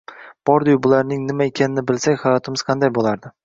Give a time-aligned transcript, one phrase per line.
[0.49, 3.37] bordi-yu, bularning nima ekanini bilsak, hayotimiz qanday bo’lardi?